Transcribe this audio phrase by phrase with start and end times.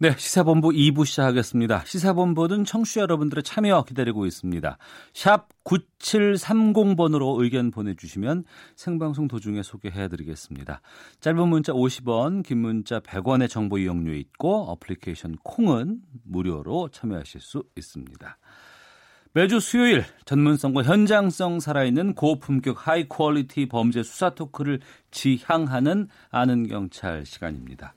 [0.00, 1.82] 네, 시사본부 2부 시작하겠습니다.
[1.84, 4.78] 시사본부는 청취자 여러분들의 참여 기다리고 있습니다.
[5.12, 8.44] 샵 9730번으로 의견 보내주시면
[8.76, 10.82] 생방송 도중에 소개해드리겠습니다.
[11.18, 18.38] 짧은 문자 50원, 긴 문자 100원의 정보 이용료 있고 어플리케이션 콩은 무료로 참여하실 수 있습니다.
[19.32, 24.78] 매주 수요일 전문성과 현장성 살아있는 고품격 high quality 범죄 수사 talk를
[25.10, 27.94] 지향하는 아는 경찰 시간입니다.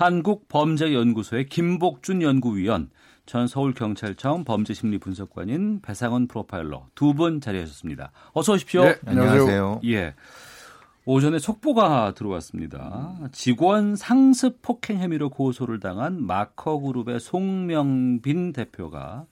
[0.00, 2.88] 한국범죄연구소의 김복준 연구위원,
[3.26, 8.10] 전 서울경찰청 범죄심리분석관인 배상원 프로파일러 두 분 자리하셨습니다.
[8.32, 8.84] 어서 오십시오.
[8.84, 9.82] 네, 안녕하세요.
[9.84, 10.14] 예.
[11.04, 13.18] 오전에 속보가 들어왔습니다.
[13.32, 19.26] 직원 상습 폭행 혐의로 고소를 당한 마커그룹의 송명빈 대표가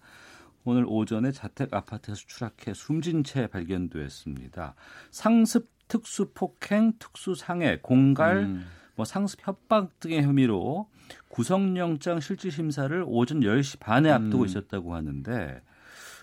[0.64, 4.75] 오늘 오전에 자택 아파트에서 추락해 숨진 채 발견됐습니다.
[5.12, 8.66] 상습 특수 폭행, 특수 상해, 공갈, 음.
[8.98, 10.88] 뭐 상습 협박 등의 혐의로
[11.28, 15.62] 구속영장 실질 심사를 오전 10시 반에 앞두고 있었다고 하는데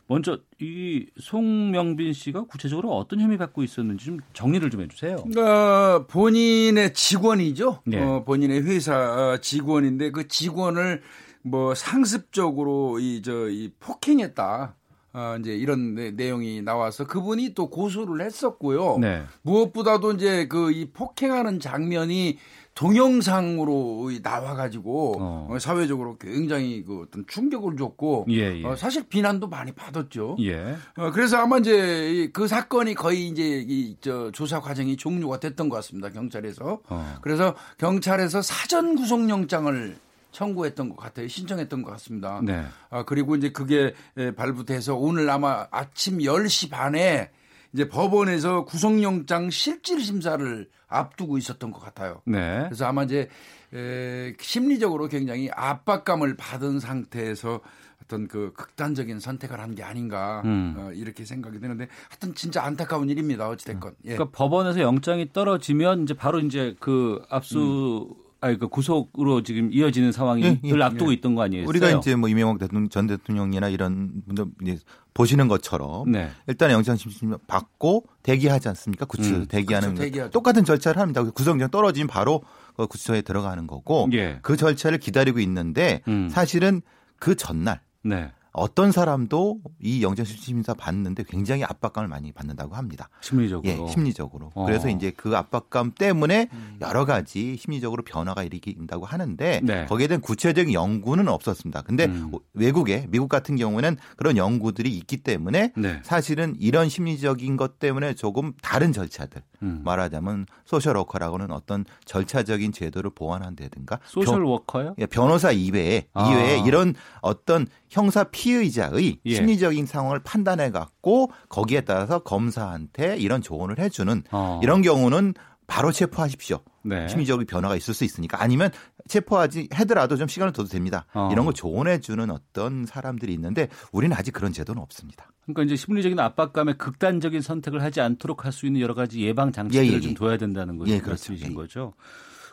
[0.08, 5.16] 먼저 이 송명빈 씨가 구체적으로 어떤 혐의 받고 있었는지 좀 정리를 좀 해주세요.
[5.16, 7.82] 그러니까 본인의 직원이죠.
[7.86, 8.04] 네.
[8.04, 11.02] 어, 본인의 회사 직원인데 그 직원을
[11.44, 14.76] 뭐 상습적으로 이 저이 폭행했다.
[15.18, 18.98] 어, 이제 이런 내, 내용이 나와서 그분이 또 고소를 했었고요.
[19.00, 19.24] 네.
[19.44, 22.38] 무엇보다도 이제 그 이 폭행하는 장면이
[22.76, 25.48] 동영상으로 이 나와가지고 어.
[25.50, 28.66] 어, 사회적으로 굉장히 그 어떤 충격을 줬고 예, 예.
[28.66, 30.38] 어, 사실 비난도 많이 받았죠.
[30.42, 30.76] 예.
[30.98, 35.78] 어, 그래서 아마 이제 이그 사건이 거의 이제 이 저 조사 과정이 종료가 됐던 것
[35.78, 36.10] 같습니다.
[36.10, 36.82] 경찰에서.
[36.90, 37.16] 어.
[37.22, 39.96] 그래서 경찰에서 사전 구속영장을
[40.32, 41.28] 청구했던 것 같아요.
[41.30, 42.42] 신청했던 것 같습니다.
[42.44, 42.66] 네.
[42.90, 47.32] 아, 그리고 이제 그게 에, 발부돼서 오늘 아마 아침 10시 반에
[47.74, 52.22] 이제 법원에서 구속영장 실질 심사를 앞두고 있었던 것 같아요.
[52.26, 52.64] 네.
[52.66, 53.30] 그래서 아마 이제
[53.74, 57.60] 에, 심리적으로 굉장히 압박감을 받은 상태에서
[58.04, 60.76] 어떤 그 극단적인 선택을 한 게 아닌가 음.
[60.78, 63.50] 어, 이렇게 생각이 되는데 하여튼 진짜 안타까운 일입니다.
[63.50, 63.96] 어찌됐건.
[64.06, 64.14] 예.
[64.16, 70.44] 그러니까 법원에서 영장이 떨어지면 이제 바로 이제 그 압수 아니 그 구속으로 지금 이어지는 상황이
[70.44, 71.68] 예, 예, 늘 앞두고 있던 거 아니에요?
[71.68, 74.78] 우리가 이제 뭐 이명박 대통령, 전 대통령이나 이런 분들
[75.16, 76.30] 보시는 것처럼 네.
[76.46, 79.06] 일단 영장심심 받고 대기하지 않습니까?
[79.06, 80.30] 구치 음, 대기하는 그렇죠.
[80.30, 81.24] 똑같은 절차를 합니다.
[81.24, 82.44] 구속영장 떨어지면 바로
[82.78, 84.38] 그 구치소에 들어가는 거고 예.
[84.44, 86.30] 그 절차를 기다리고 있는데 음.
[86.30, 86.84] 사실은
[87.18, 88.32] 그 전날 네.
[88.58, 93.10] 어떤 사람도 이 영장심사 받는데 굉장히 압박감을 많이 받는다고 합니다.
[93.22, 93.70] 심리적으로.
[93.70, 94.52] 예, 심리적으로.
[94.56, 94.66] 어.
[94.66, 96.48] 그래서 이제 그 압박감 때문에
[96.82, 99.86] 여러 가지 심리적으로 변화가 일으킨다고 하는데 네.
[99.86, 101.82] 거기에 대한 구체적인 연구는 없었습니다.
[101.82, 102.32] 근데 음.
[102.54, 106.00] 외국에 미국 같은 경우에는 그런 연구들이 있기 때문에 네.
[106.04, 109.82] 사실은 이런 심리적인 것 때문에 조금 다른 절차들 음.
[109.84, 114.96] 말하자면 social worker라고는 어떤 절차적인 제도를 보완한다든가 social 변- worker요?
[115.00, 116.30] 예, 변호사 이외에 아.
[116.30, 119.36] 이외에 이런 어떤 형사 피의자의 예.
[119.36, 124.60] 심리적인 상황을 판단해 갖고 거기에 따라서 검사한테 이런 조언을 해주는 어.
[124.62, 125.34] 이런 경우는
[125.66, 126.60] 바로 체포하십시오.
[126.84, 127.08] 네.
[127.08, 128.70] 심리적인 변화가 있을 수 있으니까 아니면
[129.08, 131.06] 체포하지 해더라도 좀 시간을 둬도 됩니다.
[131.14, 131.30] 어.
[131.32, 135.32] 이런 걸 조언해 주는 어떤 사람들이 있는데 우리는 아직 그런 제도는 없습니다.
[135.46, 139.90] 그러니까 이제 심리적인 압박감에 극단적인 선택을 하지 않도록 할 수 있는 여러 가지 예방 장치들을
[139.90, 140.16] 예, 예, 좀 예.
[140.16, 140.92] 둬야 된다는 거죠.
[140.92, 141.12] 예, 그렇죠.
[141.12, 141.54] 말씀이신 예.
[141.56, 141.94] 거죠.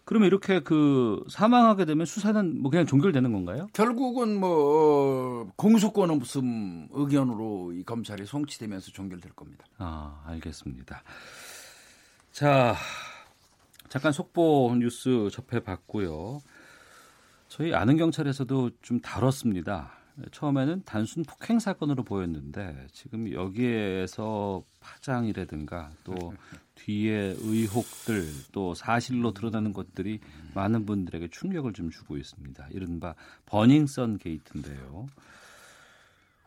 [0.05, 3.69] 그러면 이렇게 그 사망하게 되면 수사는 뭐 그냥 종결되는 건가요?
[3.73, 9.65] 결국은 뭐 어, 공소권 없음 의견으로 이 검찰이 송치되면서 종결될 겁니다.
[9.79, 11.03] 아, 알겠습니다.
[12.33, 12.75] 자,
[13.89, 16.41] 잠깐 속보 뉴스 접해봤고요.
[17.49, 19.93] 저희 아는 경찰에서도 좀 다뤘습니다.
[20.31, 26.15] 처음에는 단순 폭행 사건으로 보였는데 지금 여기에서 파장이라든가 또
[26.75, 30.21] 뒤에 의혹들 또 사실로 드러나는 것들이
[30.55, 32.69] 많은 분들에게 충격을 좀 주고 있습니다.
[32.71, 33.15] 이른바
[33.47, 35.07] 버닝썬 게이트인데요.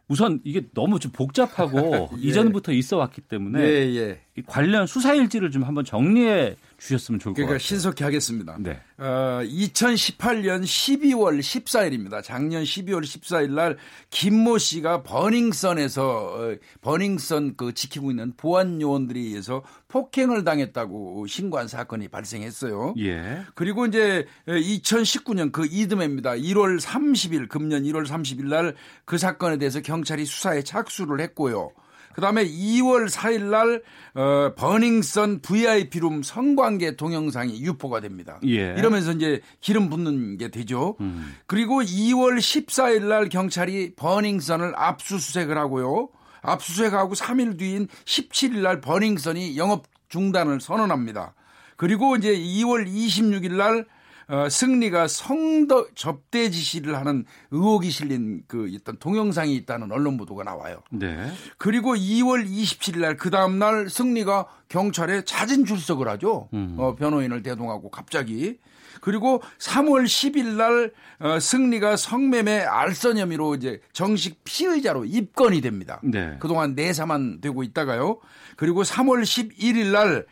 [0.07, 2.21] 우선 이게 너무 좀 복잡하고 예.
[2.21, 4.21] 이전부터 있어 왔기 때문에 예, 예.
[4.37, 7.59] 이 관련 수사 일지를 좀 한번 정리해 주셨으면 좋을 것 그러니까 같아요.
[7.59, 8.57] 신속히 하겠습니다.
[8.59, 8.79] 네.
[8.97, 12.23] 어, 2018년 12월 14일입니다.
[12.23, 13.77] 작년 12월 14일 날
[14.09, 22.07] 김모 씨가 버닝썬에서 어, 버닝썬 그 지키고 있는 보안 요원들에 의해서 폭행을 당했다고 신고한 사건이
[22.09, 22.95] 발생했어요.
[22.99, 23.41] 예.
[23.55, 26.31] 그리고 이제 2019년 그 이듬해입니다.
[26.31, 28.75] 1월 30일 금년 1월 30일 날
[29.05, 31.71] 그 사건에 대해서 경찰이 수사에 착수를 했고요.
[32.15, 33.83] 그다음에 2월 4일 날
[34.13, 38.39] 어, 버닝썬 VIP룸 성관계 동영상이 유포가 됩니다.
[38.45, 38.73] 예.
[38.77, 40.95] 이러면서 이제 기름 붓는 게 되죠.
[41.01, 41.35] 음.
[41.45, 46.07] 그리고 2월 14일 날 경찰이 버닝썬을 압수수색을 하고요.
[46.41, 51.33] 압수수색하고 3일 뒤인 17일 날 버닝썬이 영업 중단을 선언합니다.
[51.75, 53.85] 그리고 이제 2월 26일 날
[54.27, 60.81] 어, 승리가 성더 접대 지시를 하는 의혹이 실린 그 있던 동영상이 있다는 언론 보도가 나와요.
[60.91, 61.31] 네.
[61.57, 66.49] 그리고 2월 27일 날 그 다음 날 승리가 경찰에 자진 출석을 하죠.
[66.77, 68.57] 어, 변호인을 대동하고 갑자기.
[69.01, 75.99] 그리고 3월 10일 날 어, 승리가 성매매 알선 혐의로 이제 정식 피의자로 입건이 됩니다.
[76.03, 76.37] 네.
[76.39, 78.19] 그동안 내사만 되고 있다가요.
[78.55, 80.25] 그리고 3월 11일 날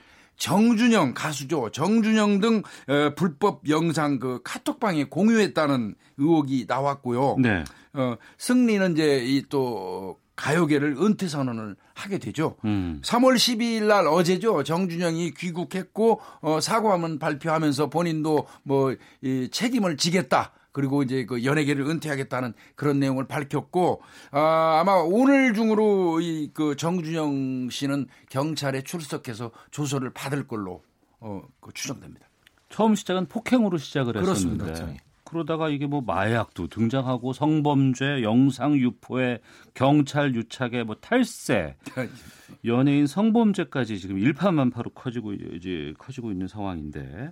[0.44, 1.69] 정준영 가수죠.
[1.72, 7.38] 정준영 등 어, 불법 영상 그 카톡방에 공유했다는 의혹이 나왔고요.
[7.40, 7.63] 네.
[7.94, 12.56] 어, 승리는 이제 이 또 가요계를 은퇴 선언을 하게 되죠.
[12.66, 13.00] 음.
[13.04, 14.63] 3월 12일 날 어제죠.
[14.63, 20.51] 정준영이 귀국했고 어, 사과문 발표하면서 본인도 뭐 이 책임을 지겠다.
[20.74, 27.70] 그리고 이제 그 연예계를 은퇴하겠다는 그런 내용을 밝혔고 아, 아마 오늘 중으로 이 그 정준영
[27.70, 30.84] 씨는 경찰에 출석해서 조서를 받을 걸로
[31.20, 32.28] 어, 그 추정됩니다.
[32.70, 34.66] 처음 시작은 폭행으로 시작을 그렇습니다.
[34.66, 35.04] 했었는데 그렇죠.
[35.24, 39.40] 그러다가 이게 뭐 마약도 등장하고 성범죄, 영상 유포에
[39.74, 41.76] 경찰 유착에 뭐 탈세,
[42.66, 47.31] 연예인 성범죄까지 지금 일파만파로 커지고 이제 커지고 있는 상황인데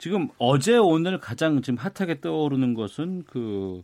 [0.00, 3.82] 지금 어제 오늘 가장 지금 핫하게 떠오르는 것은 그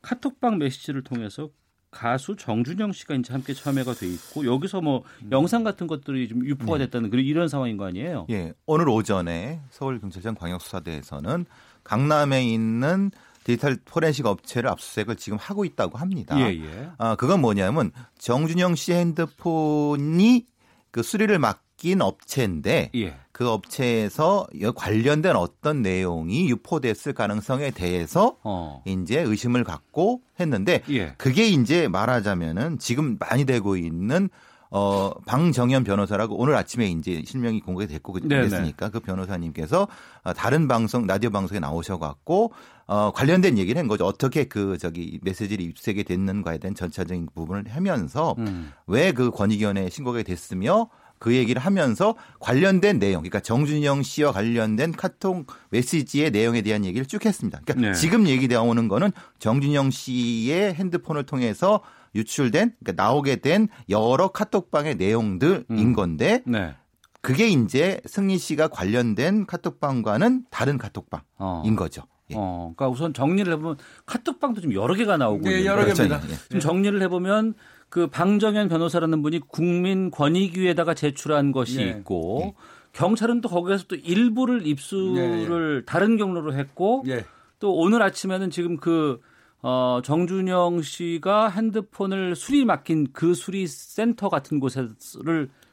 [0.00, 1.50] 카톡방 메시지를 통해서
[1.90, 6.78] 가수 정준영 씨가 이제 함께 참여가 돼 있고 여기서 뭐 영상 같은 것들이 좀 유포가
[6.78, 8.26] 됐다는 그런 이런 상황인 거 아니에요?
[8.30, 11.44] 예, 오늘 오전에 서울 경찰청 광역수사대에서는
[11.84, 13.10] 강남에 있는
[13.44, 16.38] 디지털 포렌식 업체를 압수수색을 지금 하고 있다고 합니다.
[16.38, 16.90] 예, 예.
[16.96, 20.46] 아, 그건 뭐냐면 정준영 씨 핸드폰이
[20.90, 21.38] 그 수리를
[21.80, 23.14] 맡긴 업체인데 예.
[23.32, 28.82] 그 업체에서 여- 관련된 어떤 내용이 유포됐을 가능성에 대해서 어.
[28.86, 31.14] 이제 의심을 갖고 했는데 예.
[31.16, 34.28] 그게 이제 말하자면은 지금 많이 되고 있는
[34.72, 38.74] 어 방정현 변호사라고 오늘 아침에 이제 실명이 공개가 됐고 그- 네네.
[38.76, 39.88] 그 변호사님께서
[40.22, 42.52] 어, 다른 방송 라디오 방송에 나오셔 갖고
[42.86, 44.04] 어 관련된 얘기를 한 거죠.
[44.06, 48.70] 어떻게 그 저기 메시지를 입수하게 됐는가에 대한 전체적인 부분을 하면서 음.
[48.86, 50.88] 왜그 권익위원회에 신고가 됐으며
[51.20, 57.26] 그 얘기를 하면서 관련된 내용, 그러니까 정준영 씨와 관련된 카톡 메시지의 내용에 대한 얘기를 쭉
[57.26, 57.60] 했습니다.
[57.64, 57.94] 그러니까 네.
[57.94, 61.82] 지금 얘기되어 오는 거는 정준영 씨의 핸드폰을 통해서
[62.14, 65.92] 유출된, 그러니까 나오게 된 여러 카톡방의 내용들인 음.
[65.92, 66.74] 건데 네.
[67.20, 71.62] 그게 이제 승리 씨가 관련된 카톡방과는 다른 카톡방인 어.
[71.76, 72.02] 거죠.
[72.30, 72.34] 예.
[72.36, 73.76] 어, 그러니까 우선 정리를 해보면
[74.06, 76.08] 카톡방도 좀 여러 개가 나오고 네, 여러 그렇죠.
[76.08, 76.32] 개입니다.
[76.32, 76.36] 예.
[76.48, 77.54] 좀 정리를 해보면
[77.90, 81.88] 그 방정현 변호사라는 분이 국민권익위에다가 제출한 것이 네.
[81.90, 82.54] 있고
[82.92, 87.24] 경찰은 또 거기에서 또 일부를 입수를 다른 경로로 했고 예.
[87.58, 89.20] 또 오늘 아침에는 지금 그
[89.62, 94.90] 어, 정준영 씨가 핸드폰을 수리 맡긴 그 수리 센터 같은 곳을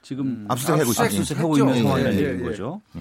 [0.02, 1.06] 지금 압수수색하고 있어요.
[1.06, 1.58] 압수수색하고.
[1.58, 3.00] 있는 예, 상황이라는 예, 얘기인 예.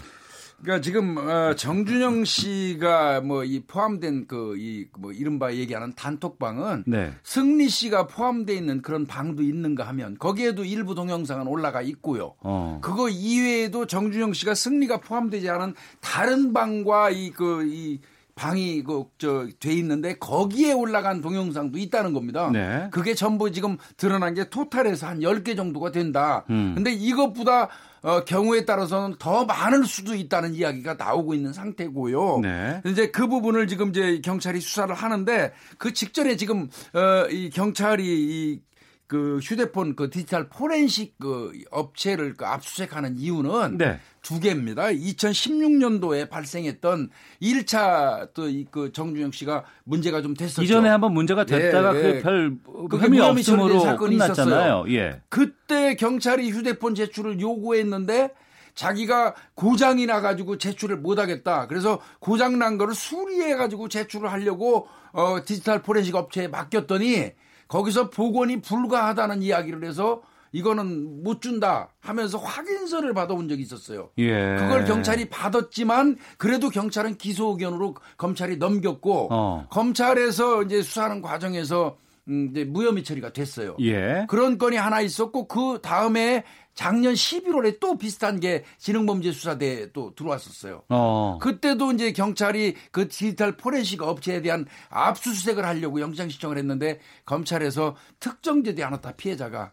[0.63, 7.13] 그러니까 지금 어, 정준영 씨가 뭐 이 포함된 그 이 뭐 이른바 얘기하는 단톡방은 네.
[7.23, 12.35] 승리 씨가 포함되어 있는 그런 방도 있는가 하면 거기에도 일부 동영상은 올라가 있고요.
[12.41, 12.81] 어.
[12.83, 18.01] 그거 이외에도 정준영 씨가 승리가 포함되지 않은 다른 방과 이 그 이
[18.37, 22.51] 방이 그저돼 있는데 거기에 올라간 동영상도 있다는 겁니다.
[22.53, 22.87] 네.
[22.93, 26.45] 그게 전부 지금 드러난 게 토탈에서 한 10개 정도가 된다.
[26.51, 26.75] 음.
[26.75, 27.71] 근데 이것보다
[28.03, 32.41] 어, 경우에 따라서는 더 많을 수도 있다는 이야기가 나오고 있는 상태고요.
[32.43, 32.83] 네.
[32.85, 38.61] 이제 그 부분을 지금 이제 경찰이 수사를 하는데 그 직전에 지금 어, 이 경찰이 이
[39.07, 44.01] 그 휴대폰 그 디지털 포렌식 그 업체를 그 압수수색하는 이유는 네.
[44.23, 44.87] 두 개입니다.
[44.87, 47.11] 2016년도에 발생했던
[47.41, 50.63] 1차 또이그 정준영 씨가 문제가 좀 됐었죠.
[50.63, 52.13] 이전에 한번 문제가 됐다가 예, 예.
[52.19, 52.57] 그별
[52.91, 54.85] 그게 혐의 없음으로 사건이 끝났잖아요.
[54.87, 54.95] 있었어요.
[54.97, 55.21] 예.
[55.29, 58.31] 그때 경찰이 휴대폰 제출을 요구했는데
[58.75, 61.69] 자기가 고장이 나가지고 제출을 못하겠다.
[61.69, 67.33] 그래서 고장 난 거를 수리해가지고 제출을 하려고 어, 디지털 포렌식 업체에 맡겼더니
[67.69, 74.11] 거기서 복원이 불가하다는 이야기를 해서 이거는 못 준다 하면서 확인서를 받아온 적이 있었어요.
[74.19, 74.57] 예.
[74.57, 79.67] 그걸 경찰이 받았지만 그래도 경찰은 기소 의견으로 검찰이 넘겼고 어.
[79.71, 83.77] 검찰에서 이제 수사하는 과정에서 음, 이제 무혐의 처리가 됐어요.
[83.81, 84.27] 예.
[84.29, 86.45] 그런 건이 하나 있었고 그 다음에
[86.77, 90.83] 작년 11월에 또 비슷한 게 지능범죄수사대에 또 들어왔었어요.
[90.91, 91.39] 어.
[91.41, 98.85] 그때도 이제 경찰이 그 디지털 포렌식 업체에 대한 압수수색을 하려고 영장 신청을 했는데 검찰에서 특정되지
[98.85, 99.73] 않았다 피해자가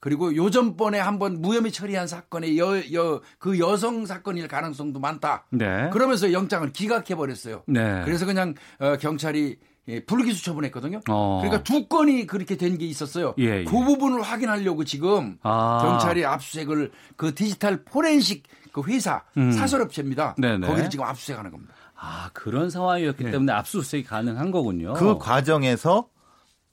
[0.00, 5.46] 그리고 요전번에 한번 무혐의 처리한 사건의 여, 여, 그 여성 사건일 가능성도 많다.
[5.50, 5.90] 네.
[5.92, 7.62] 그러면서 영장을 기각해 버렸어요.
[7.68, 8.02] 네.
[8.04, 9.58] 그래서 그냥 어, 경찰이
[9.88, 11.00] 예, 불기소 처분했거든요.
[11.08, 11.40] 어.
[11.42, 13.34] 그러니까 두 건이 그렇게 된 게 있었어요.
[13.38, 13.64] 예, 예.
[13.64, 15.80] 그 부분을 확인하려고 지금 아.
[15.82, 20.36] 경찰이 압수수색을 그 디지털 포렌식 그 회사 사설업체입니다.
[20.38, 20.40] 음.
[20.40, 20.66] 네네.
[20.66, 21.74] 거기를 지금 압수수색하는 겁니다.
[21.96, 24.94] 아, 그런 상황이었기 때문에 압수수색이 가능한 거군요.
[24.94, 26.08] 그 과정에서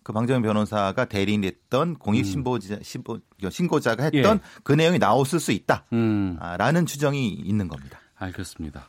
[0.04, 4.62] 그 방정현 변호사가 대리인했던 공익 신고자, 신고, 신고자가 했던 예.
[4.64, 5.52] 그 내용이 나왔을 수
[5.92, 6.38] 음.
[6.40, 8.00] 있다라는 추정이 있는 겁니다.
[8.18, 8.88] 알겠습니다.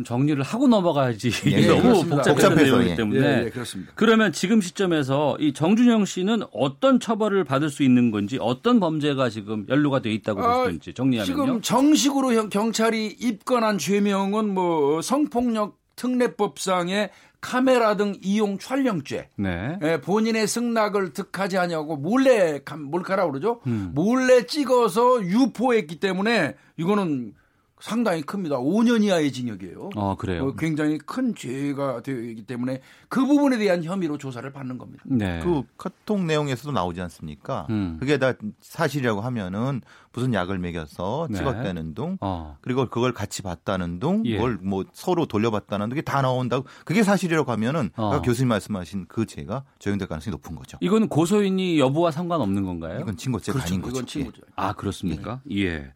[0.00, 2.22] 좀 정리를 하고 넘어가야지 예, 너무 그렇습니다.
[2.22, 2.94] 복잡한 내용이기 예.
[2.96, 3.92] 때문에 예, 예, 그렇습니다.
[3.94, 9.66] 그러면 지금 시점에서 이 정준영 씨는 어떤 처벌을 받을 수 있는 건지 어떤 범죄가 지금
[9.68, 11.24] 연루가 돼 있다고 아, 보시는지 정리하면요.
[11.26, 17.10] 지금 정식으로 형- 경찰이 입건한 죄명은 뭐 성폭력 특례법상의
[17.42, 19.28] 카메라 등 이용 촬영죄.
[19.36, 19.78] 네.
[19.82, 23.60] 예, 본인의 승낙을 득하지 않냐고 몰래 감- 몰카라 그러죠.
[23.66, 23.92] 음.
[23.94, 27.32] 몰래 찍어서 유포했기 때문에 이거는
[27.80, 28.58] 상당히 큽니다.
[28.58, 29.90] 5년 이하의 징역이에요.
[29.96, 30.48] 어, 그래요.
[30.48, 35.02] 어, 굉장히 큰 죄가 되기 때문에 그 부분에 대한 혐의로 조사를 받는 겁니다.
[35.06, 35.40] 네.
[35.42, 37.66] 그 카톡 내용에서도 나오지 않습니까?
[37.70, 37.96] 음.
[37.98, 39.80] 그게 다 사실이라고 하면은
[40.12, 41.38] 무슨 약을 먹여서 네.
[41.38, 42.56] 찍었다는 둥, 어.
[42.60, 44.36] 그리고 그걸 같이 봤다는 둥, 예.
[44.36, 46.66] 그걸 뭐 서로 돌려봤다는 둥, 이게 다 나온다고.
[46.84, 48.20] 그게 사실이라고 하면은 어.
[48.20, 50.78] 교수님 말씀하신 그 죄가 적용될 가능성이 높은 거죠.
[50.80, 53.00] 이거는 고소인이 여부와 상관없는 건가요?
[53.00, 53.72] 이건 친고죄가 그렇죠.
[53.72, 53.96] 아닌 거죠.
[53.96, 54.42] 이건 친구죠.
[54.56, 55.40] 아, 그렇습니까?
[55.52, 55.92] 예.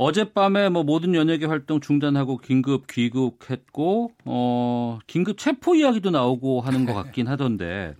[0.00, 6.94] 어젯밤에 뭐 모든 연예계 활동 중단하고 긴급 귀국했고 어 긴급 체포 이야기도 나오고 하는 것
[6.94, 7.94] 같긴 하던데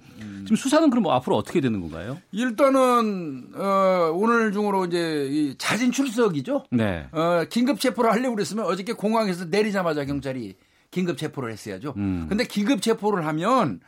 [0.44, 2.18] 지금 수사는 그럼 뭐 앞으로 어떻게 되는 건가요?
[2.32, 6.64] 일단은 어, 오늘 중으로 이제 이 자진 출석이죠.
[6.70, 7.06] 네.
[7.12, 10.54] 어, 긴급 체포를 하려고 그랬으면 어저께 공항에서 내리자마자 경찰이
[10.90, 11.94] 긴급 체포를 했어야죠.
[11.96, 12.26] 음.
[12.28, 13.80] 근데 긴급 체포를 하면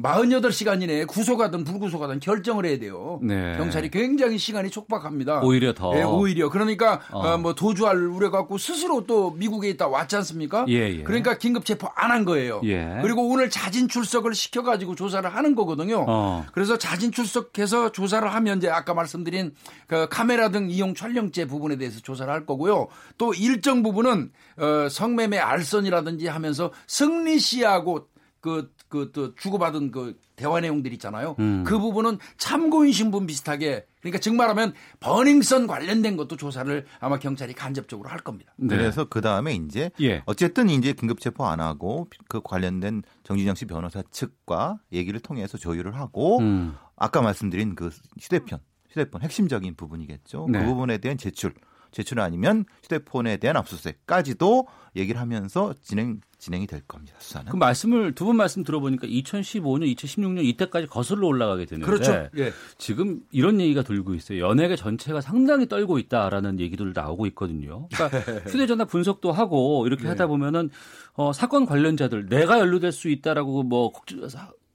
[0.00, 3.18] 48 시간 이내에 구속하든 불구속하든 결정을 해야 돼요.
[3.22, 3.56] 네.
[3.56, 5.40] 경찰이 굉장히 시간이 촉박합니다.
[5.42, 5.96] 오히려 더.
[5.98, 6.48] 예, 오히려.
[6.50, 7.18] 그러니까 어.
[7.20, 10.64] 어, 뭐 도주할 우려 갖고 스스로 또 미국에 있다 왔지 않습니까?
[10.68, 11.02] 예, 예.
[11.02, 12.60] 그러니까 긴급 체포 안 한 거예요.
[12.64, 12.98] 예.
[13.00, 16.04] 그리고 오늘 자진 출석을 시켜 가지고 조사를 하는 거거든요.
[16.06, 16.44] 어.
[16.52, 19.54] 그래서 자진 출석해서 조사를 하면 이제 아까 말씀드린
[19.86, 22.88] 그 카메라 등 이용 촬영죄 부분에 대해서 조사를 할 거고요.
[23.16, 28.08] 또 일정 부분은 어, 성매매 알선이라든지 하면서 승리 씨하고
[28.42, 31.34] 그, 그, 또, 주고받은 그 대화 내용들 있잖아요.
[31.38, 31.64] 음.
[31.66, 38.10] 그 부분은 참고인 신분 비슷하게, 그러니까 즉 말하면 버닝썬 관련된 것도 조사를 아마 경찰이 간접적으로
[38.10, 38.52] 할 겁니다.
[38.56, 38.76] 네.
[38.76, 40.22] 그래서 그 다음에 이제 예.
[40.26, 45.96] 어쨌든 이제 긴급 체포 안 하고 그 관련된 정진영 씨 변호사 측과 얘기를 통해서 조율을
[45.96, 46.74] 하고 음.
[46.96, 47.88] 아까 말씀드린 그
[48.20, 48.58] 휴대폰,
[48.90, 50.48] 휴대폰 핵심적인 부분이겠죠.
[50.50, 50.58] 네.
[50.58, 51.54] 그 부분에 대한 제출,
[51.92, 57.14] 제출 아니면 휴대폰에 대한 압수수색까지도 얘기를 하면서 진행 진행이 될 겁니다.
[57.20, 57.52] 수사는.
[57.52, 62.28] 그 말씀을 두 분 말씀 들어보니까 2015년, 2016년 이때까지 거슬러 올라가게 되는데 그렇죠.
[62.36, 62.52] 예.
[62.78, 64.40] 지금 이런 얘기가 돌고 있어요.
[64.48, 67.88] 연예계 전체가 상당히 떨고 있다라는 얘기들 나오고 있거든요.
[67.92, 68.18] 그러니까
[68.50, 70.70] 휴대전화 분석도 하고 이렇게 하다 보면은
[71.14, 73.92] 어, 사건 관련자들 내가 연루될 수 있다라고 뭐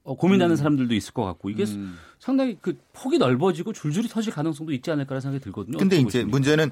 [0.04, 1.66] 어, 고민하는 사람들도 있을 것 같고 이게
[2.18, 5.76] 상당히 그 폭이 넓어지고 줄줄이 터질 가능성도 있지 않을까라는 생각이 들거든요.
[5.76, 6.30] 근데 이제 보십니까?
[6.30, 6.70] 문제는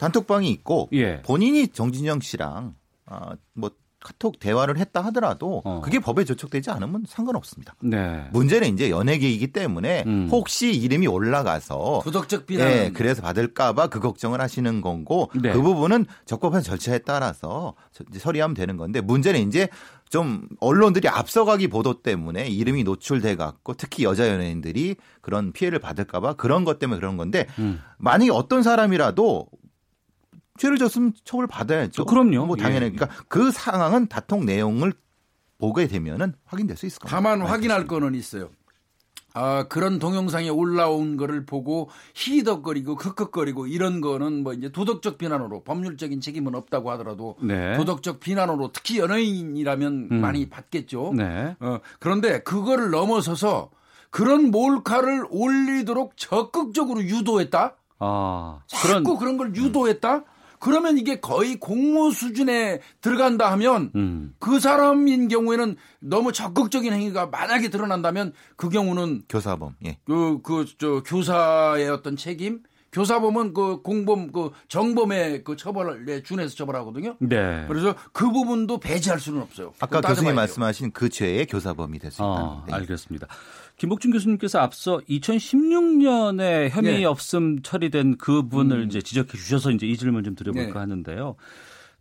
[0.00, 1.20] 단톡방이 있고 예.
[1.22, 2.74] 본인이 정진영 씨랑
[3.06, 3.70] 아, 뭐
[4.02, 5.82] 카톡 대화를 했다 하더라도 어.
[5.84, 7.74] 그게 법에 저촉되지 않으면 상관없습니다.
[7.80, 8.24] 네.
[8.32, 10.28] 문제는 이제 연예계이기 때문에 음.
[10.30, 12.68] 혹시 이름이 올라가서 도덕적 비난.
[12.68, 15.52] 예, 그래서 받을까봐 그 걱정을 하시는 거고 네.
[15.52, 17.74] 그 부분은 적법한 절차에 따라서
[18.18, 19.68] 처리하면 되는 건데 문제는 이제
[20.08, 26.64] 좀 언론들이 앞서가기 보도 때문에 이름이 노출돼 갖고 특히 여자 연예인들이 그런 피해를 받을까봐 그런
[26.64, 27.80] 것 때문에 그런 건데 음.
[27.98, 29.46] 만약에 어떤 사람이라도
[30.60, 32.02] 죄를 졌으면 처벌 받아야죠.
[32.02, 32.44] 어, 그럼요.
[32.44, 32.62] 뭐 예.
[32.62, 34.92] 당연히 그러니까 그 상황은 다통 내용을
[35.58, 37.16] 보게 되면은 확인될 수 있을 겁니다.
[37.16, 37.86] 다만 네, 확인할.
[37.86, 38.50] 거는 있어요.
[39.32, 46.20] 아, 그런 동영상에 올라온 거를 보고 희덕거리고 크크거리고 이런 거는 뭐 이제 도덕적 비난으로 법률적인
[46.20, 47.74] 책임은 없다고 하더라도 네.
[47.78, 50.20] 도덕적 비난으로 특히 연예인이라면 음.
[50.20, 51.14] 많이 받겠죠.
[51.16, 51.56] 네.
[51.60, 53.70] 어, 그런데 그거를 넘어서서
[54.10, 57.76] 그런 몰카를 올리도록 적극적으로 유도했다?
[58.00, 60.24] 아, 자꾸 그런 걸 유도했다?
[60.60, 64.34] 그러면 이게 거의 공모 수준에 들어간다 하면 음.
[64.38, 69.74] 그 사람인 경우에는 너무 적극적인 행위가 만약에 드러난다면 그 경우는 교사범.
[69.86, 69.98] 예.
[70.04, 72.60] 그 그 저 교사의 어떤 책임
[72.92, 77.16] 교사범은 그 공범 그 정범의 그 처벌에 준해서 처벌하거든요.
[77.20, 77.64] 네.
[77.68, 79.72] 그래서 그 부분도 배제할 수는 없어요.
[79.78, 80.34] 아까 교수님.
[80.34, 82.42] 말씀하신 그 죄의 교사범이 될 수 있다는.
[82.42, 82.74] 어, 네.
[82.74, 83.28] 알겠습니다.
[83.76, 87.04] 김복준 교수님께서 앞서 2016년에 혐의 네.
[87.04, 90.78] 없음 처리된 그분을 이제 지적해 주셔서 이제 이 질문 좀 드려볼까 네.
[90.78, 91.36] 하는데요.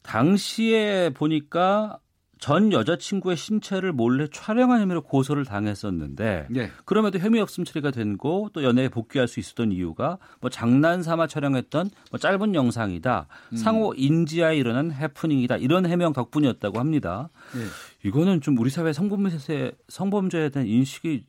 [0.02, 2.00] 당시에 보니까
[2.40, 6.72] 전 여자친구의 신체를 몰래 촬영한 혐의로 고소를 당했었는데 네.
[6.86, 11.90] 그럼에도 혐의 없음 처리가 된고 또 연애에 복귀할 수 있었던 이유가 뭐 장난 삼아 촬영했던
[12.12, 13.28] 뭐 짧은 영상이다.
[13.52, 13.58] 음.
[13.58, 15.58] 상호 인지하에 일어난 해프닝이다.
[15.58, 17.30] 이런 해명 덕분이었다고 합니다.
[17.54, 17.66] 네.
[18.08, 21.26] 이거는 좀 우리 사회 성범죄에 성범죄에 대한 인식이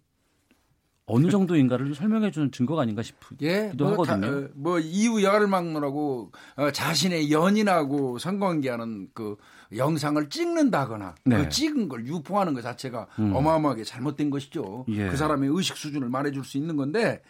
[1.13, 4.21] 어느 정도인가를 좀 설명해 주는 증거가 아닌가 싶기도 예, 뭐, 하거든요.
[4.21, 9.37] 다, 어, 뭐 이유 여를 막론하고 어, 자신의 연인하고 성관계하는 그
[9.77, 11.37] 영상을 찍는다거나 네.
[11.37, 11.43] 음.
[11.43, 14.85] 그 찍은 걸 유포하는 것 자체가 어마어마하게 잘못된 것이죠.
[14.89, 15.09] 예.
[15.09, 17.23] 그 사람의 의식 수준을 말해줄 수 있는 건데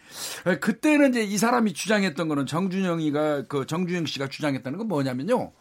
[0.45, 5.51] 에, 그때는 이제 이 사람이 주장했던 거는 정준영이가 그 정준영 씨가 주장했다는 건 뭐냐면요.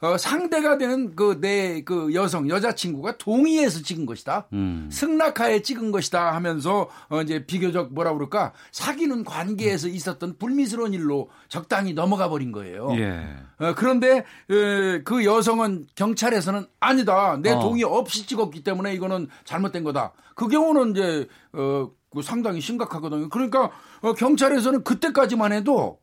[0.00, 4.48] 어, 상대가 되는 그내그 여성 여자친구가 동의해서 찍은 것이다.
[4.52, 4.88] 음.
[4.92, 11.94] 승낙하에 찍은 것이다 하면서 어 이제 비교적 뭐라 그럴까 사귀는 관계에서 있었던 불미스러운 일로 적당히
[11.94, 12.90] 넘어가 버린 거예요.
[12.98, 13.24] 예.
[13.58, 17.38] 어, 그런데 에, 그 여성은 경찰에서는 아니다.
[17.40, 17.60] 내 어.
[17.60, 20.12] 동의 없이 찍었기 때문에 이거는 잘못된 거다.
[20.34, 23.28] 그 경우는 이제 어, 그 상당히 심각하거든요.
[23.28, 23.70] 그러니까
[24.02, 25.98] 어, 경찰에서는 그때까지만 해도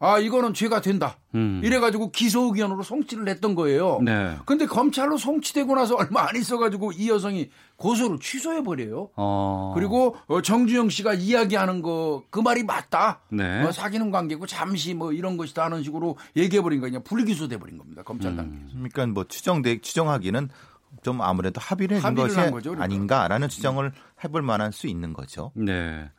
[0.00, 1.16] 아 이거는 죄가 된다.
[1.34, 1.60] 음.
[1.64, 3.98] 이래가지고 기소 의견으로 송치를 했던 거예요.
[4.02, 4.36] 네.
[4.44, 9.10] 근데 검찰로 송치되고 나서 얼마 안 있어가지고 이 여성이 고소를 취소해 버려요.
[9.16, 9.72] 어.
[9.74, 13.20] 그리고 어, 정주영 씨가 이야기하는 거 그 말이 맞다.
[13.30, 13.64] 네.
[13.64, 17.76] 어, 사귀는 관계고 잠시 뭐 이런 것이다 하는 식으로 얘기해 버린 거 그냥 불기소돼 버린
[17.78, 18.02] 겁니다.
[18.04, 18.72] 검찰 단계에서.
[18.74, 20.48] 그러니까 뭐 추정돼 추정하기는
[21.02, 22.84] 좀 아무래도 합의를 합의를 것이 한 거죠, 그러니까.
[22.84, 23.92] 아닌가라는 추정을
[24.24, 25.52] 해볼 만할 수 있는 거죠.
[25.54, 26.10] 네.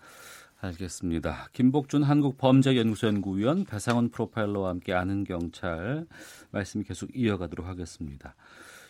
[0.62, 1.50] 알겠습니다.
[1.54, 6.06] 김복준 한국범죄연구소 연구위원 배상훈 프로파일러와 함께 아는 경찰
[6.52, 8.36] 말씀 계속 이어가도록 하겠습니다.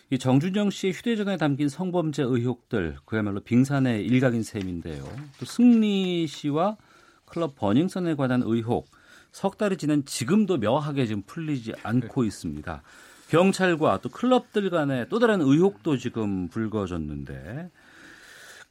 [0.10, 5.04] 이 정준영 씨의 휴대전화에 담긴 성범죄 의혹들 그야말로 빙산의 일각인 셈인데요.
[5.40, 6.78] 또 승리 씨와
[7.26, 8.90] 클럽 버닝썬에 관한 의혹
[9.32, 12.82] 석 달이 지난 지금도 명확하게 지금 풀리지 않고 있습니다.
[13.30, 17.70] 경찰과 또 클럽들 간의 또 다른 의혹도 지금 불거졌는데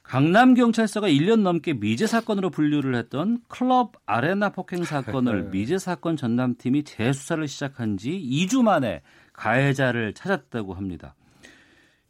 [0.09, 6.83] 강남 경찰서가 1년 넘게 미제 사건으로 분류를 했던 클럽 아레나 폭행 사건을 미제 사건 전담팀이
[6.83, 11.13] 재수사를 시작한 지 2주 만에 가해자를 찾았다고 합니다.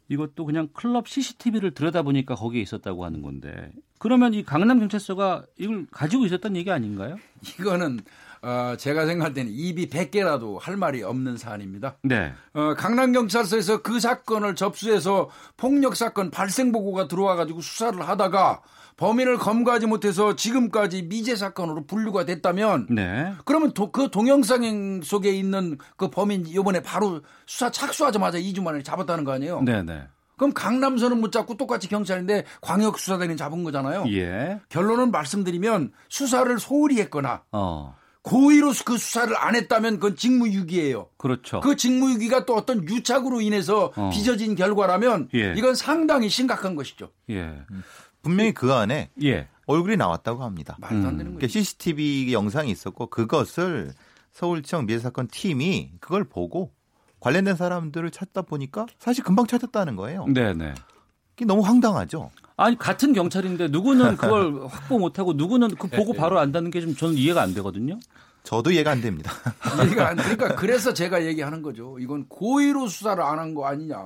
[0.08, 6.24] 이것도 그냥 클럽 CCTV를 들여다보니까 거기에 있었다고 하는 건데 그러면 이 강남 경찰서가 이걸 가지고
[6.24, 7.18] 있었던 얘기 아닌가요?
[7.60, 8.00] 이거는
[8.42, 11.96] 어, 제가 생각할 때는 입이 100개라도 할 말이 없는 사안입니다.
[12.02, 12.32] 네.
[12.54, 18.62] 어, 강남경찰서에서 그 사건을 접수해서 폭력 사건 발생 보고가 들어와 가지고 수사를 하다가
[18.96, 23.32] 범인을 검거하지 못해서 지금까지 미제 사건으로 분류가 됐다면 네.
[23.46, 29.24] 그러면 도- 그 동영상 속에 있는 그 범인 이번에 바로 수사 착수하자마자 2주 만에 잡았다는
[29.24, 29.62] 거 아니에요?
[29.62, 30.02] 네, 네.
[30.36, 34.04] 그럼 강남서는 못 잡고 똑같이 경찰인데 광역 수사단이 잡은 거잖아요.
[34.12, 34.60] 예.
[34.70, 37.94] 결론은 말씀드리면 수사를 소홀히 했거나 어.
[38.22, 41.08] 고의로 그 수사를 안 했다면 그건 직무유기예요.
[41.16, 41.60] 그렇죠.
[41.60, 44.10] 그 직무유기가 또 어떤 유착으로 인해서 어.
[44.12, 45.54] 빚어진 결과라면 예.
[45.56, 47.10] 이건 상당히 심각한 것이죠.
[47.30, 47.62] 예.
[48.22, 49.48] 분명히 그 안에 예.
[49.66, 50.76] 얼굴이 나왔다고 합니다.
[50.80, 51.52] 말도 안 되는 그러니까 거죠.
[51.52, 53.92] CCTV 영상이 있었고 그것을
[54.32, 56.72] 서울청 미제사건 팀이 그걸 보고
[57.20, 60.26] 관련된 사람들을 찾다 보니까 사실 금방 찾았다는 거예요.
[60.28, 60.74] 네, 네.
[61.36, 62.30] 이게 너무 황당하죠.
[62.62, 67.14] 아니 같은 경찰인데 누구는 그걸 확보 못하고 누구는 그 보고 바로 안다는 게 좀 저는
[67.14, 67.98] 이해가 안 되거든요.
[68.42, 69.32] 저도 이해가 안 됩니다.
[69.86, 71.98] 이해가 안 되니까 그래서 제가 얘기하는 거죠.
[71.98, 73.96] 이건 고의로 수사를 안 한 거 아니냐.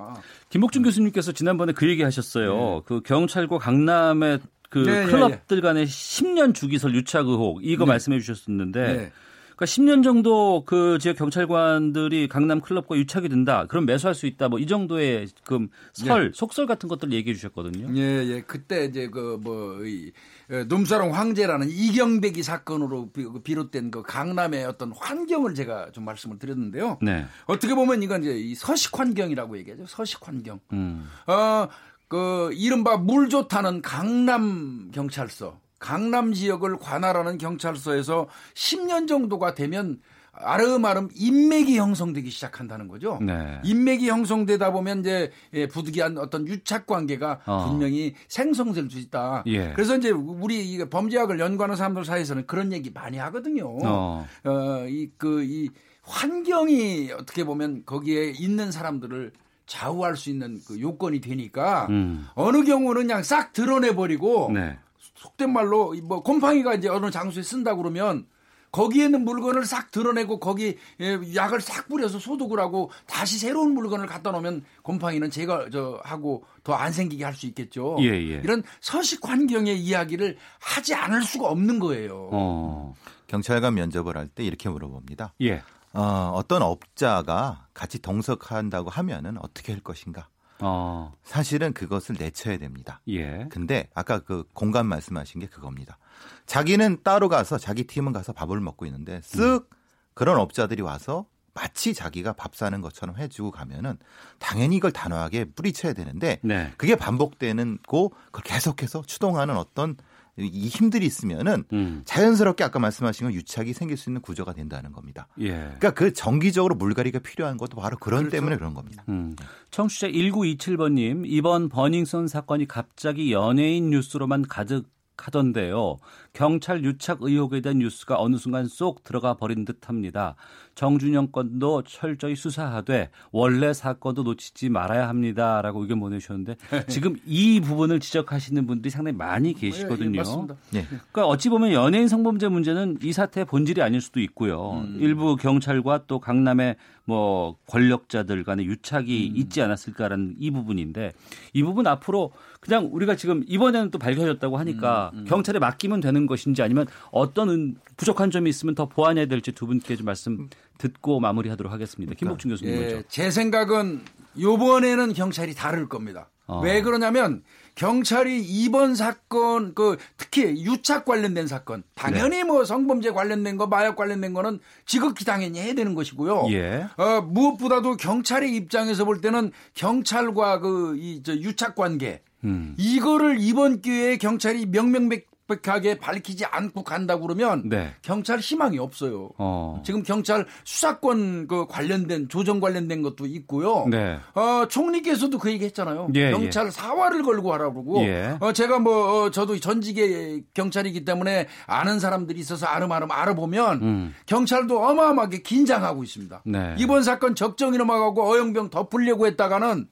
[0.50, 2.82] 김복준 교수님께서 지난번에 그 얘기 하셨어요.
[2.84, 4.40] 그 경찰과 강남의
[4.70, 7.90] 그 네, 네, 클럽들 간의 10년 주기설 유착 의혹 이거 네.
[7.90, 9.12] 말씀해 주셨었는데 네.
[9.56, 13.66] 그러니까 10년 정도 그 지역 경찰관들이 강남 클럽과 유착이 된다.
[13.68, 14.48] 그럼 매수할 수 있다.
[14.48, 17.94] 뭐 이 정도의 그 설, 속설 같은 것들을 얘기해 주셨거든요.
[17.96, 18.40] 예, 예.
[18.42, 20.10] 그때 이제 그 뭐, 이,
[20.50, 26.98] 에, 눈사롱 황제라는 이경배기 사건으로 비- 비롯된 그 강남의 어떤 환경을 제가 좀 말씀을 드렸는데요.
[27.02, 27.26] 네.
[27.46, 29.84] 어떻게 보면 이건 이제 이 서식 환경이라고 얘기하죠.
[29.86, 30.60] 서식 환경.
[30.72, 31.06] 음.
[31.26, 31.68] 어,
[32.08, 40.00] 그 이른바 물 좋다는 강남 경찰서, 강남 지역을 관할하는 경찰서에서 10년 정도가 되면
[40.32, 43.18] 아름아름 인맥이 형성되기 시작한다는 거죠.
[43.20, 43.60] 네.
[43.64, 47.68] 인맥이 형성되다 보면 이제 예, 부득이한 어떤 유착 관계가 어.
[47.68, 49.42] 분명히 생성될 수 있다.
[49.46, 49.74] 예.
[49.74, 53.76] 그래서 이제 우리 이 범죄학을 연구하는 사람들 사이에서는 그런 얘기 많이 하거든요.
[53.84, 54.26] 어.
[54.44, 55.68] 어, 이, 그, 이,
[56.00, 59.32] 환경이 어떻게 보면 거기에 있는 사람들을
[59.66, 62.26] 좌우할 수 있는 그 요건이 되니까 음.
[62.34, 64.78] 어느 경우는 그냥 싹 드러내 버리고 네.
[65.16, 68.26] 속된 말로 뭐 곰팡이가 이제 어느 장소에 쓴다 그러면
[68.72, 74.06] 거기에 있는 물건을 싹 드러내고 거기 에 약을 싹 뿌려서 소독을 하고 다시 새로운 물건을
[74.08, 77.96] 갖다 놓으면 곰팡이는 제가 저 하고 더 안 생기게 할 수 있겠죠.
[78.00, 78.40] 예, 예.
[78.42, 82.28] 이런 서식 환경의 이야기를 하지 않을 수가 없는 거예요.
[82.32, 82.94] 어.
[83.28, 85.34] 경찰관 면접을 할 때 이렇게 물어봅니다.
[85.42, 85.62] 예.
[85.92, 90.26] 어, 어떤 업자가 같이 동석한다고 하면은 어떻게 할 것인가?
[90.64, 91.12] 어.
[91.22, 93.00] 사실은 그것을 내쳐야 됩니다.
[93.08, 93.46] 예.
[93.50, 95.98] 근데 아까 그 공간 말씀하신 게 그겁니다.
[96.46, 99.66] 자기는 따로 가서 자기 팀은 가서 밥을 먹고 있는데 쓱
[100.14, 103.96] 그런 업자들이 와서 마치 자기가 밥 사는 것처럼 해주고 가면은
[104.38, 106.72] 당연히 이걸 단호하게 뿌리쳐야 되는데 네.
[106.76, 109.96] 그게 반복되는 고 그걸 계속해서 추동하는 어떤
[110.36, 112.02] 이 힘들이 있으면은 음.
[112.04, 115.28] 자연스럽게 아까 말씀하신 건 유착이 생길 수 있는 구조가 된다는 겁니다.
[115.40, 115.50] 예.
[115.50, 119.04] 그러니까 그 정기적으로 물갈이가 필요한 것도 바로 그런 때문에 그런 겁니다.
[119.08, 119.36] 음.
[119.70, 125.98] 청취자 1927번님, 이번 버닝썬 사건이 갑자기 연예인 뉴스로만 가득 하던데요.
[126.34, 130.34] 경찰 유착 의혹에 대한 뉴스가 어느 순간 쏙 들어가 버린 듯 합니다.
[130.74, 136.56] 정준영 건도 철저히 수사하되 원래 사건도 놓치지 말아야 합니다라고 의견 보내주셨는데
[136.88, 140.10] 지금 이 부분을 지적하시는 분들이 상당히 많이 계시거든요.
[140.10, 140.56] 예, 예, 맞습니다.
[140.72, 140.86] 네.
[140.88, 144.82] 그러니까 어찌 보면 연예인 성범죄 문제는 이 사태의 본질이 아닐 수도 있고요.
[144.84, 144.98] 음.
[144.98, 146.74] 일부 경찰과 또 강남의
[147.06, 149.36] 뭐 권력자들 간의 유착이 음.
[149.36, 151.12] 있지 않았을까라는 이 부분인데
[151.52, 156.62] 이 부분 앞으로 그냥 우리가 지금 이번에는 또 밝혀졌다고 하니까 음, 경찰에 맡기면 되는 것인지
[156.62, 161.72] 아니면 어떤 은- 부족한 점이 있으면 더 보완해야 될지 두 분께 좀 말씀 듣고 마무리하도록
[161.72, 162.14] 하겠습니다.
[162.14, 162.96] 김복준 교수님 먼저.
[162.96, 164.02] 예, 제 생각은
[164.40, 166.28] 요번에는 경찰이 다를 겁니다.
[166.46, 166.60] 어.
[166.60, 167.42] 왜 그러냐면
[167.74, 172.44] 경찰이 이번 사건 그 특히 유착 관련된 사건 당연히 네.
[172.44, 176.46] 뭐 성범죄 관련된 거 마약 관련된 거는 지극히 당연히 해야 되는 것이고요.
[176.50, 176.86] 예.
[176.96, 182.74] 어, 무엇보다도 경찰의 입장에서 볼 때는 경찰과 그이저 유착 관계 음.
[182.78, 187.92] 이거를 이번 기회에 경찰이 명명백 백하게 밝히지 않고 간다 그러면 네.
[188.02, 189.30] 경찰 희망이 없어요.
[189.36, 189.82] 어.
[189.84, 193.86] 지금 경찰 수사권 그 관련된 조정 관련된 것도 있고요.
[193.90, 194.18] 네.
[194.34, 196.08] 어, 총리께서도 그 얘기 했잖아요.
[196.14, 198.02] 예, 경찰 사활을 걸고 하라고.
[198.04, 198.36] 예.
[198.40, 204.14] 어, 제가 뭐, 어, 저도 전직의 경찰이기 때문에 아는 사람들이 있어서 아름아름 알아보면 음.
[204.26, 206.42] 경찰도 어마어마하게 긴장하고 있습니다.
[206.46, 206.74] 네.
[206.78, 209.88] 이번 사건 적정이 넘어가고 어영병 덮으려고 했다가는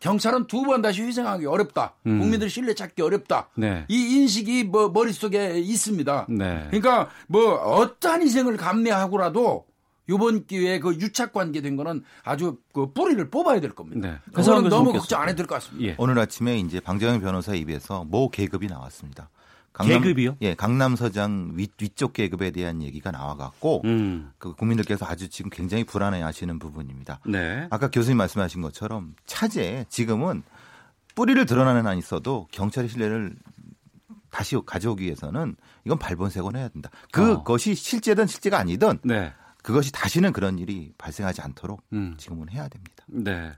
[0.00, 1.94] 경찰은 두 번 다시 희생하기 어렵다.
[2.06, 2.18] 음.
[2.18, 3.48] 국민들 신뢰 찾기 어렵다.
[3.56, 3.84] 네.
[3.88, 6.26] 이 인식이 뭐 머릿속에 있습니다.
[6.30, 6.66] 네.
[6.70, 9.66] 그러니까 뭐 어떠한 희생을 감내하고라도
[10.08, 14.08] 이번 기회에 그 유착 관계된 거는 아주 그 뿌리를 뽑아야 될 겁니다.
[14.08, 14.18] 네.
[14.32, 14.92] 그거는 너무.
[14.92, 15.86] 걱정 안 해도 될 것 같습니다.
[15.88, 15.94] 예.
[15.98, 19.30] 오늘 아침에 이제 방정현 변호사 입에서 모 계급이 나왔습니다.
[19.72, 20.36] 계급이요?
[20.42, 24.32] 예, 강남서장 위, 위쪽 계급에 대한 얘기가 나와갖고 음.
[24.38, 27.20] 그 국민들께서 아주 지금 굉장히 불안해하시는 부분입니다.
[27.26, 27.66] 네.
[27.70, 30.42] 아까 교수님 말씀하신 것처럼 차제 지금은
[31.14, 33.34] 뿌리를 드러나는 한 있어도 경찰의 신뢰를
[34.30, 36.90] 다시 가져오기 위해서는 이건 발본색원 해야 된다.
[37.12, 39.32] 그것이 실제든 실제가 아니든 네.
[39.62, 42.14] 그것이 다시는 그런 일이 발생하지 않도록 음.
[42.16, 43.04] 지금은 해야 됩니다.
[43.06, 43.52] 네.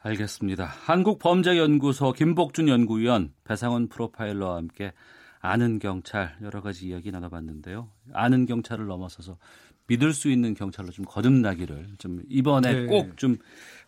[0.00, 0.64] 알겠습니다.
[0.64, 4.92] 한국범죄연구소 김복준 연구위원 배상원 프로파일러와 함께
[5.40, 7.88] 아는 경찰 여러 가지 이야기 나눠봤는데요.
[8.12, 9.38] 아는 경찰을 넘어서서
[9.86, 12.86] 믿을 수 있는 경찰로 좀 거듭나기를 좀 이번에 네.
[12.86, 13.38] 꼭좀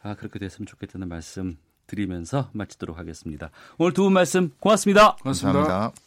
[0.02, 3.50] 아, 그렇게 됐으면 좋겠다는 말씀 드리면서 마치도록 하겠습니다.
[3.78, 5.16] 오늘 두 분 말씀 고맙습니다.
[5.16, 5.58] 고맙습니다.
[5.60, 6.00] 감사합니다.